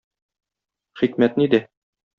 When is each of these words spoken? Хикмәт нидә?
Хикмәт 1.03 1.39
нидә? 1.45 1.65